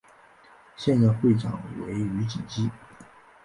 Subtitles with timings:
[0.75, 2.71] 现任会长为余锦基。